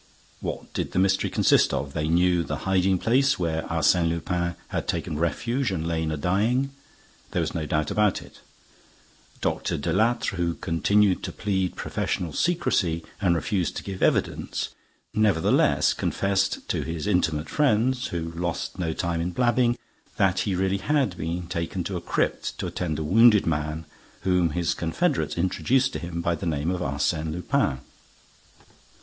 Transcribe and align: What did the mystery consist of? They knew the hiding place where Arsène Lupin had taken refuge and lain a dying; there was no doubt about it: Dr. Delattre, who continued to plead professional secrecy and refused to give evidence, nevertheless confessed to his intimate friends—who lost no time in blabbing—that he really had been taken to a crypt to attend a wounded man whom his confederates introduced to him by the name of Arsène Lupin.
What 0.39 0.73
did 0.73 0.93
the 0.93 0.97
mystery 0.97 1.29
consist 1.29 1.75
of? 1.75 1.93
They 1.93 2.07
knew 2.07 2.41
the 2.41 2.65
hiding 2.65 2.97
place 2.97 3.37
where 3.37 3.61
Arsène 3.67 4.09
Lupin 4.09 4.55
had 4.69 4.87
taken 4.87 5.19
refuge 5.19 5.69
and 5.69 5.87
lain 5.87 6.09
a 6.09 6.17
dying; 6.17 6.71
there 7.29 7.39
was 7.39 7.53
no 7.53 7.67
doubt 7.67 7.91
about 7.91 8.19
it: 8.19 8.39
Dr. 9.41 9.77
Delattre, 9.77 10.37
who 10.37 10.55
continued 10.55 11.21
to 11.21 11.31
plead 11.31 11.75
professional 11.75 12.33
secrecy 12.33 13.03
and 13.21 13.35
refused 13.35 13.77
to 13.77 13.83
give 13.83 14.01
evidence, 14.01 14.69
nevertheless 15.13 15.93
confessed 15.93 16.67
to 16.69 16.81
his 16.81 17.05
intimate 17.05 17.47
friends—who 17.47 18.31
lost 18.31 18.79
no 18.79 18.93
time 18.93 19.21
in 19.21 19.29
blabbing—that 19.29 20.39
he 20.39 20.55
really 20.55 20.77
had 20.79 21.15
been 21.15 21.45
taken 21.45 21.83
to 21.83 21.95
a 21.95 22.01
crypt 22.01 22.57
to 22.57 22.65
attend 22.65 22.97
a 22.97 23.03
wounded 23.03 23.45
man 23.45 23.85
whom 24.21 24.49
his 24.49 24.73
confederates 24.73 25.37
introduced 25.37 25.93
to 25.93 25.99
him 25.99 26.23
by 26.23 26.33
the 26.33 26.47
name 26.47 26.71
of 26.71 26.81
Arsène 26.81 27.31
Lupin. 27.31 27.81